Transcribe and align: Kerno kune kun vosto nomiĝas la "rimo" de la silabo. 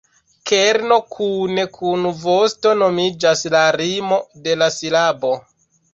Kerno 0.51 0.95
kune 1.15 1.65
kun 1.75 2.09
vosto 2.23 2.73
nomiĝas 2.79 3.47
la 3.57 3.61
"rimo" 3.77 4.19
de 4.49 4.57
la 4.63 4.71
silabo. 4.79 5.35